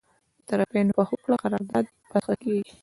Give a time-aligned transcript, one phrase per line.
[0.39, 2.73] د طرفینو په هوکړه قرارداد فسخه کیږي.